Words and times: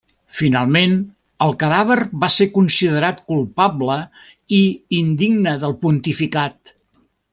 Finalment, 0.37 0.93
el 1.47 1.51
cadàver 1.63 1.97
va 2.23 2.29
ser 2.35 2.47
considerat 2.55 3.21
culpable 3.33 3.99
i 4.61 4.63
indigne 5.03 5.55
del 5.65 5.77
pontificat. 5.85 6.79